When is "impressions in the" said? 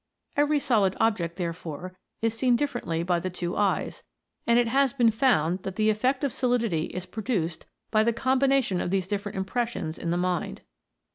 9.37-10.17